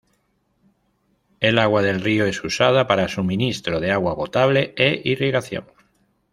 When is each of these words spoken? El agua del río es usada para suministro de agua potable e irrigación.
El 1.41 1.59
agua 1.59 1.83
del 1.83 2.01
río 2.01 2.25
es 2.25 2.43
usada 2.43 2.87
para 2.87 3.07
suministro 3.07 3.79
de 3.79 3.91
agua 3.91 4.15
potable 4.15 4.73
e 4.75 4.99
irrigación. 5.03 5.65